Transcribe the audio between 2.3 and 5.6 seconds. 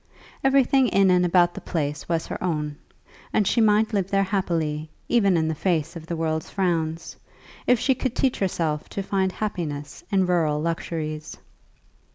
own, and she might live there happily, even in the